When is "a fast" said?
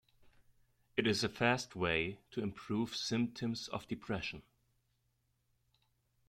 1.23-1.75